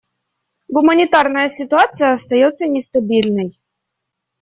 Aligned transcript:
Гуманитарная 0.67 1.47
ситуация 1.49 2.13
остается 2.13 2.65
нестабильной. 2.65 3.55